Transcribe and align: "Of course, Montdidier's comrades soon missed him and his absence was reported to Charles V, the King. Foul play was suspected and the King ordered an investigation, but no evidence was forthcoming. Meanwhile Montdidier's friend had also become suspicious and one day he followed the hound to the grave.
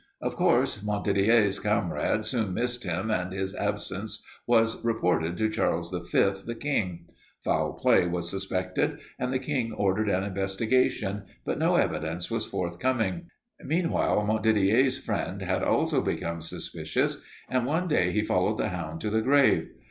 "Of 0.19 0.35
course, 0.35 0.81
Montdidier's 0.81 1.59
comrades 1.59 2.29
soon 2.31 2.55
missed 2.55 2.83
him 2.85 3.11
and 3.11 3.31
his 3.31 3.53
absence 3.53 4.25
was 4.47 4.83
reported 4.83 5.37
to 5.37 5.47
Charles 5.47 5.91
V, 5.91 6.31
the 6.43 6.57
King. 6.59 7.05
Foul 7.43 7.73
play 7.73 8.07
was 8.07 8.27
suspected 8.27 8.99
and 9.19 9.31
the 9.31 9.37
King 9.37 9.71
ordered 9.71 10.09
an 10.09 10.23
investigation, 10.23 11.25
but 11.45 11.59
no 11.59 11.75
evidence 11.75 12.31
was 12.31 12.47
forthcoming. 12.47 13.27
Meanwhile 13.63 14.25
Montdidier's 14.25 14.97
friend 14.97 15.39
had 15.43 15.61
also 15.61 16.01
become 16.01 16.41
suspicious 16.41 17.17
and 17.47 17.67
one 17.67 17.87
day 17.87 18.11
he 18.11 18.23
followed 18.25 18.57
the 18.57 18.69
hound 18.69 19.01
to 19.01 19.11
the 19.11 19.21
grave. 19.21 19.69